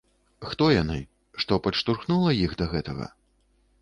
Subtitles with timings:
[0.53, 0.95] Хто яны,
[1.43, 3.05] што падштурхнула іх да гэтага?